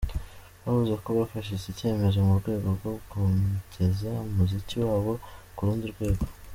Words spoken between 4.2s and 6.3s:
umuziki wabo ku rundi rwego.